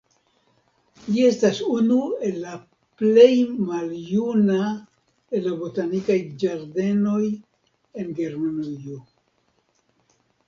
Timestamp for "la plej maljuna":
2.45-4.71